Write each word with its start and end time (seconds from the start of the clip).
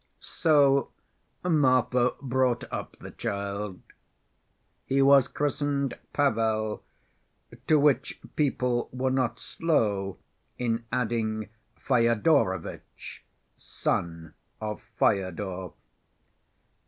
So 0.19 0.89
Marfa 1.43 2.13
brought 2.23 2.63
up 2.73 2.97
the 2.97 3.11
child. 3.11 3.81
He 4.83 4.99
was 4.99 5.27
christened 5.27 5.95
Pavel, 6.11 6.81
to 7.67 7.77
which 7.77 8.19
people 8.35 8.89
were 8.91 9.11
not 9.11 9.37
slow 9.37 10.17
in 10.57 10.85
adding 10.91 11.49
Fyodorovitch 11.77 13.23
(son 13.57 14.33
of 14.59 14.81
Fyodor). 14.97 15.73